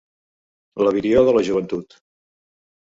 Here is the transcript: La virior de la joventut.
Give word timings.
La 0.87 0.95
virior 0.97 1.29
de 1.29 1.37
la 1.37 1.45
joventut. 1.53 1.97